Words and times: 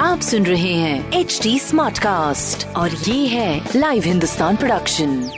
आप 0.00 0.20
सुन 0.20 0.46
रहे 0.46 0.72
हैं 0.72 1.12
एच 1.12 1.40
डी 1.42 1.58
स्मार्ट 1.58 1.98
कास्ट 1.98 2.66
और 2.76 2.90
ये 2.90 3.26
है 3.26 3.68
लाइव 3.76 4.02
हिंदुस्तान 4.02 4.56
प्रोडक्शन 4.56 5.30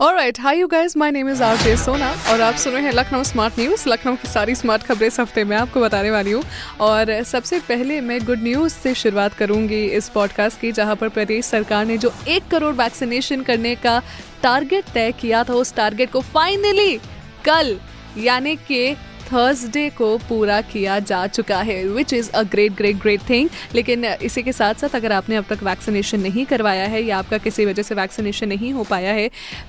और 0.00 0.14
right 0.14 0.40
hi 0.40 0.58
you 0.58 0.66
guys 0.66 0.96
my 0.96 1.10
name 1.10 1.28
is 1.28 1.42
RJ 1.42 1.76
Sona 1.76 2.10
और 2.30 2.40
आप 2.40 2.54
सुन 2.54 2.72
रहे 2.72 2.82
हैं 2.82 2.92
लखनऊ 2.92 3.22
स्मार्ट 3.22 3.58
न्यूज़ 3.58 3.88
लखनऊ 3.88 4.16
की 4.16 4.28
सारी 4.28 4.54
स्मार्ट 4.54 4.82
खबरें 4.82 5.06
इस 5.08 5.20
हफ़्ते 5.20 5.44
में 5.44 5.56
आपको 5.56 5.80
बताने 5.80 6.10
वाली 6.10 6.32
हूँ। 6.32 6.42
और 6.80 7.22
सबसे 7.22 7.60
पहले 7.60 8.00
मैं 8.00 8.24
गुड 8.24 8.42
न्यूज़ 8.42 8.72
से 8.72 8.94
शुरुआत 8.94 9.34
करूँगी 9.34 9.84
इस 9.84 10.08
पॉडकास्ट 10.08 10.60
की, 10.60 10.72
जहाँ 10.72 10.96
पर 10.96 11.08
प्रदेश 11.08 11.44
सरकार 11.44 11.86
ने 11.86 11.98
जो 11.98 12.12
एक 12.28 12.48
करोड़ 12.50 12.74
वैक्सीनेशन 12.74 13.42
करने 13.42 13.74
का 13.74 14.02
टारगेट 14.42 14.84
तय 14.94 15.12
किया 15.12 15.44
था, 15.44 15.52
उस 15.52 15.74
टारगेट 15.74 16.12
को 16.12 16.20
फाइनली 16.20 17.00
कल, 17.48 17.76
यानी 18.18 18.56
कि 18.68 18.96
थर्सडे 19.26 19.88
को 19.90 20.06
पूरा 20.18 20.60
किया 20.62 20.98
जा 21.00 21.26
चुका 21.26 21.56
है 21.60 21.76
which 21.86 22.12
is 22.12 22.30
a 22.30 22.42
great 22.52 22.72
great 22.76 22.96
great 22.96 23.20
thing 23.28 23.48
लेकिन 23.74 24.04
इसी 24.04 24.42
के 24.42 24.52
साथ 24.52 24.74
साथ 24.74 24.94
अगर 24.96 25.12
आपने 25.12 25.36
अब 25.36 25.44
तक 25.48 25.62
वैक्सीनेशन 25.62 26.20
नहीं 26.20 26.44
करवाया 26.46 26.84
है 26.84 27.02
या 27.02 27.18
आपका 27.18 27.38
किसी 27.38 27.64
वजह 27.64 27.82
से 27.82 27.94
वैक्सीनेशन 27.94 28.48
नहीं 28.48 28.72
हो 28.72 28.84
पाया 28.90 29.12
है 29.12 29.28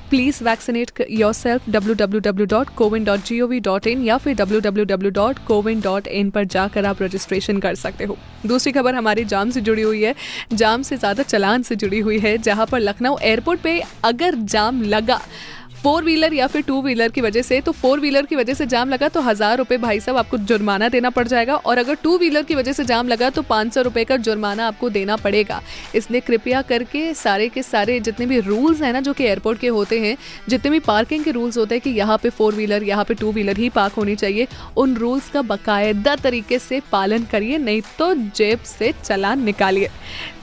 please 0.09 0.43
vaccinate 0.43 1.05
yourself 1.33 1.69
W 1.69 1.95
W 1.95 2.21
W 2.21 2.45
dot 2.47 2.69
CoWIN 2.77 3.03
dot 3.03 3.25
G 3.25 3.41
O 3.41 3.47
V 3.47 3.59
dot 3.59 3.87
in 3.87 4.03
या 4.05 4.17
फिर 4.17 4.35
W 4.35 4.59
W 4.59 4.85
W 4.85 5.11
dot 5.11 5.45
CoWIN 5.47 5.81
dot 5.81 6.07
in 6.07 6.29
पर 6.29 6.45
जाकर 6.47 6.85
आप 6.85 7.01
रजिस्ट्रेशन 7.03 7.59
कर 7.59 7.75
सकते 7.75 8.03
हो। 8.03 8.17
दूसरी 8.45 8.71
खबर 8.71 8.95
हमारी 8.95 9.25
जाम 9.25 9.49
से 9.51 9.61
जुड़ी 9.61 9.81
हुई 9.81 10.03
है। 10.03 10.15
जाम 10.53 10.81
से 10.81 10.97
ज़्यादा 10.97 11.23
चलान 11.25 11.63
से 11.63 11.75
जुड़ी 11.75 11.99
हुई 11.99 12.19
है, 12.19 12.37
जहाँ 12.39 12.65
पर 12.65 12.79
लखनऊ 12.79 13.17
एयरपोर्ट 13.21 13.59
पर 13.59 13.81
अगर 14.05 14.35
जाम 14.35 14.81
लगा 14.83 15.21
फोर 15.83 16.03
व्हीलर 16.03 16.33
या 16.33 16.45
फिर 16.47 16.61
टू 16.61 16.81
व्हीलर 16.81 17.09
की 17.09 17.21
वजह 17.21 17.41
से 17.41 17.59
तो 17.61 17.71
फोर 17.71 17.99
व्हीलर 17.99 18.25
की 18.25 18.35
वजह 18.35 18.53
से 18.53 18.65
जाम 18.65 18.89
लगा 18.89 19.07
तो 19.09 19.21
हज़ार 19.21 19.57
रुपये 19.57 19.77
भाई 19.77 19.99
साहब 19.99 20.17
आपको 20.17 20.37
जुर्माना 20.39 20.87
देना 20.89 21.09
पड़ 21.09 21.27
जाएगा। 21.27 21.55
और 21.55 21.77
अगर 21.77 21.95
टू 22.03 22.17
व्हीलर 22.17 22.43
की 22.43 22.55
वजह 22.55 22.73
से 22.73 22.85
जाम 22.85 23.07
लगा 23.07 23.29
तो 23.29 23.41
पाँच 23.41 23.73
सौ 23.73 23.81
रुपये 23.81 24.03
का 24.05 24.17
जुर्माना 24.19 24.67
आपको 24.67 24.89
देना 24.89 25.15
पड़ेगा। 25.17 25.61
इसलिए 25.95 26.21
कृपया 26.21 26.61
करके 26.61 27.13
सारे 27.13 27.47
के 27.49 27.63
सारे 27.63 27.99
जितने 27.99 28.25
भी 28.25 28.39
रूल्स 28.39 28.81
हैं 28.81 28.91
ना, 28.93 28.99
जो 28.99 29.13
कि 29.13 29.23
एयरपोर्ट 29.23 29.59
के 29.59 29.67
होते 29.67 29.99
हैं, 29.99 30.15
जितने 30.49 30.71
भी 30.71 30.79
पार्किंग 30.81 31.23
के 31.23 31.31
रूल्स 31.31 31.57
होते 31.57 31.75
हैं 31.75 31.81
कि 31.81 31.89
यहाँ 31.91 32.17
पे 32.17 32.29
फोर 32.29 32.55
व्हीलर, 32.55 32.83
यहाँ 32.83 33.03
पे 33.03 33.13
टू 33.13 33.31
व्हीलर 33.31 33.57
ही 33.57 33.69
पार्क 33.69 33.93
होनी 33.93 34.15
चाहिए, 34.15 34.47
उन 34.77 34.95
रूल्स 34.95 35.29
का 35.29 35.41
बाकायदा 35.43 36.15
तरीके 36.17 36.59
से 36.59 36.81
पालन 36.91 37.25
करिए, 37.31 37.57
नहीं 37.59 37.81
तो 37.99 38.13
जेब 38.13 38.59
से 38.67 38.93
चलान 39.03 39.43
निकालिए। 39.43 39.89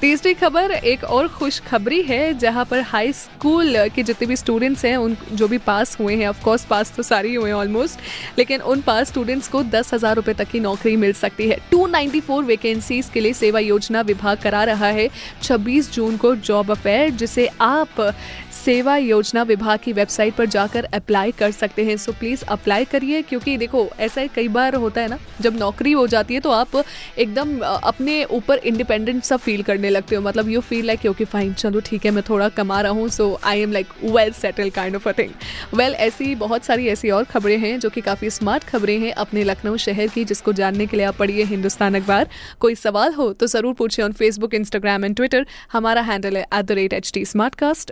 तीसरी 0.00 0.34
खबर, 0.36 0.70
एक 0.70 1.05
और 1.05 1.28
खुशखबरी 1.28 2.03
है, 2.05 2.32
जहाँ 2.38 2.64
पर 2.64 2.80
हाई 2.86 3.12
स्कूल 3.14 3.88
के 3.88 4.03
जितने 4.03 4.27
भी 4.28 4.36
स्टूडेंट्स 4.36 4.84
हैं, 4.84 4.97
उन 4.97 5.16
जो 5.32 5.48
भी 5.48 5.58
पास 5.60 5.96
हुए 6.00 6.16
हैं 6.16 6.28
ऑफकोर्स 6.28 6.64
पास 6.64 6.92
तो 6.96 7.02
सारे 7.02 7.28
ही 7.28 7.34
हुए 7.34 7.50
हैं 7.50 7.56
ऑलमोस्ट 7.56 8.38
लेकिन 8.38 8.60
उन 8.62 8.80
पास 8.80 9.08
स्टूडेंट्स 9.08 9.48
को 9.48 9.62
दस 9.64 9.92
हज़ार 9.94 10.16
रुपये 10.16 10.34
तक 10.34 10.48
की 10.48 10.60
नौकरी 10.60 10.96
मिल 10.96 11.12
सकती 11.14 11.48
है। 11.48 11.58
294 11.70 12.42
वैकेंसीज 12.44 13.10
के 13.14 13.20
लिए 13.20 13.32
सेवा 13.34 13.60
योजना 13.60 14.00
विभाग 14.02 14.38
करा 14.38 14.64
रहा 14.64 14.88
है 14.88 15.08
26 15.42 15.92
जून 15.94 16.16
को 16.16 16.34
जॉब 16.36 16.70
अफेयर 16.70 17.10
जिसे 17.12 17.48
आप 17.60 18.12
सेवा 18.54 18.97
योजना 18.97 19.42
विभाग 19.44 19.78
की 19.78 19.92
वेबसाइट 19.92 20.34
पर 20.34 20.47
जाकर 20.47 20.84
अप्लाई 20.94 21.32
कर 21.32 21.50
सकते 21.52 21.84
हैं। 21.84 21.97
सो 21.97 22.12
प्लीज़ 22.12 22.42
अप्लाई 22.44 22.84
करिए, 22.84 23.20
क्योंकि 23.22 23.56
देखो, 23.56 23.86
ऐसा 23.98 24.24
कई 24.27 24.48
बार 24.48 24.74
होता 24.74 25.00
है 25.00 25.08
ना, 25.08 25.19
जब 25.41 25.58
नौकरी 25.58 25.92
हो 25.92 26.06
जाती 26.06 26.34
है 26.34 26.41
तो 26.41 26.50
आप 26.50 26.77
एकदम 27.19 27.58
अपने 27.60 28.22
ऊपर 28.30 28.58
इंडिपेंडेंट 28.60 29.22
सा 29.24 29.36
फील 29.36 29.62
करने 29.62 29.91
लगते 29.91 30.16
हो। 30.16 30.22
मतलब 30.22 30.48
you 30.50 30.60
feel 30.62 30.86
like 30.86 31.06
okay 31.06 31.24
fine 31.27 31.52
चलो 31.54 31.80
ठीक 31.80 32.04
है, 32.04 32.10
मैं 32.10 32.22
थोड़ा 32.28 32.48
कमा 32.50 32.80
रहा 32.80 32.92
हूँ 32.92 33.08
so 33.08 33.38
I 33.44 33.60
am 33.60 33.72
like 33.72 33.92
well 34.04 34.32
settle 34.32 34.70
kind 34.70 34.97
of 34.97 35.08
a 35.08 35.12
thing 35.19 35.77
well 35.77 35.95
ऐसी 36.06 36.34
बहुत 36.34 36.64
सारी 36.64 36.89
ऐसी 36.89 37.11
और 37.11 37.25
खबरें 37.25 37.59
हैं 37.59 37.78
जो 37.81 37.91
कि 37.91 38.00
काफ़ी 38.00 38.31
स्मार्ट 38.31 38.64
खबरें 38.64 38.98
हैं 39.00 39.12
अपने 39.14 39.45
लखनऊ 39.45 39.77
शहर 39.77 40.06
की 40.09 40.25
जिसको 40.25 40.53
जानने 40.53 40.86
के 40.86 40.97
लिए 40.97 41.06
आप 41.06 41.17
पढ़िए 41.17 41.45
हिंदुस्तान 41.45 41.95
अखबार। 41.95 42.28
कोई 42.61 42.75
सवाल 42.75 43.14
हो 43.14 43.33
तो 43.33 43.47
ज़रूर 43.47 43.75
पूछिए 43.75 44.05
on 44.05 44.12
Facebook 44.12 44.55
Instagram 44.55 45.05
and 45.05 45.17
Twitter 45.17 45.47
हमारा 45.72 46.03
हैंडल 46.03 46.37
है 46.37 46.43
at 46.43 46.65
the 46.65 46.72
rate 46.72 46.93
H 46.93 47.12
T 47.15 47.25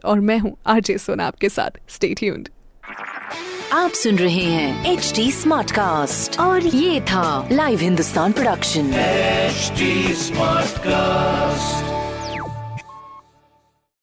और 0.04 0.20
मैं 0.20 0.38
हूँ 0.38 0.56
आरजे 0.66 0.98
सोना 0.98 1.26
आपके 1.26 1.48
साथ। 1.48 1.80
स्टेट 1.88 2.18
ट्यून्ड 2.18 2.48
आप 3.72 3.90
सुन 3.92 4.18
रहे 4.18 4.44
हैं 4.44 4.92
एच 4.92 5.12
डी 5.16 5.30
स्मार्ट 5.32 5.70
कास्ट 5.70 6.38
और 6.40 6.66
ये 6.66 7.00
था 7.00 7.48
live 7.52 7.80
Hindustan 7.80 8.32
production 8.32 8.90
HD 9.54 9.86
Smartcast. 10.20 12.13